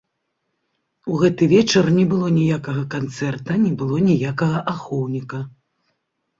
У 1.15 1.17
гэты 1.23 1.47
вечар 1.51 1.85
не 1.99 2.05
было 2.15 2.31
ніякага 2.39 2.83
канцэрта, 2.95 3.61
не 3.69 3.73
было 3.85 4.03
ніякага 4.11 4.67
ахоўніка. 4.75 5.47